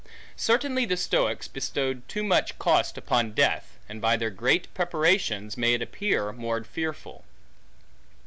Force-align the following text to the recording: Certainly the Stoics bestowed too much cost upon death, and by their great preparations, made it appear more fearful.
Certainly 0.35 0.85
the 0.85 0.97
Stoics 0.97 1.47
bestowed 1.47 2.09
too 2.09 2.23
much 2.23 2.57
cost 2.57 2.97
upon 2.97 3.33
death, 3.33 3.77
and 3.87 4.01
by 4.01 4.17
their 4.17 4.31
great 4.31 4.73
preparations, 4.73 5.57
made 5.57 5.75
it 5.79 5.83
appear 5.83 6.31
more 6.33 6.63
fearful. 6.63 7.23